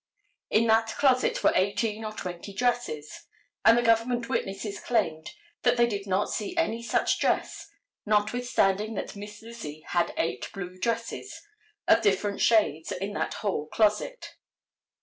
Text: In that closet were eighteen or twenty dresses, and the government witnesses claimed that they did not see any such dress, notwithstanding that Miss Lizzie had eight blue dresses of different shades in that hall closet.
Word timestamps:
In 0.49 0.65
that 0.65 0.95
closet 0.97 1.43
were 1.43 1.51
eighteen 1.53 2.03
or 2.03 2.11
twenty 2.11 2.53
dresses, 2.53 3.27
and 3.63 3.77
the 3.77 3.83
government 3.83 4.29
witnesses 4.29 4.79
claimed 4.79 5.35
that 5.61 5.77
they 5.77 5.85
did 5.85 6.07
not 6.07 6.31
see 6.31 6.57
any 6.57 6.81
such 6.81 7.19
dress, 7.19 7.67
notwithstanding 8.03 8.95
that 8.95 9.15
Miss 9.15 9.43
Lizzie 9.43 9.85
had 9.89 10.11
eight 10.17 10.49
blue 10.55 10.79
dresses 10.79 11.43
of 11.87 12.01
different 12.01 12.41
shades 12.41 12.91
in 12.91 13.13
that 13.13 13.35
hall 13.35 13.67
closet. 13.67 14.29